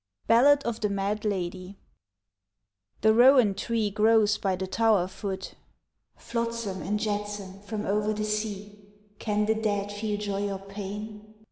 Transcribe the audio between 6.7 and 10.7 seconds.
and jetsam from over the sea, Can the dead feel joy or